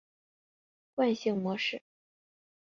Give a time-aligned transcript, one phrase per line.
[0.95, 1.83] 惯性模式。